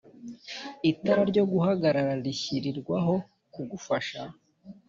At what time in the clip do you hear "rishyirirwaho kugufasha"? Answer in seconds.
2.25-4.21